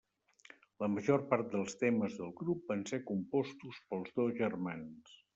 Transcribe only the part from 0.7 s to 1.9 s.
La major part dels